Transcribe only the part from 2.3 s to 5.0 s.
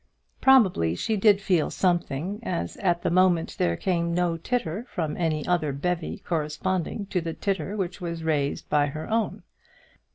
as at the moment there came no titter